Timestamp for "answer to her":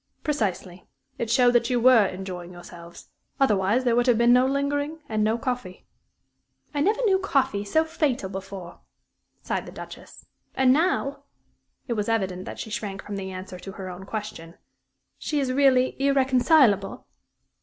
13.29-13.89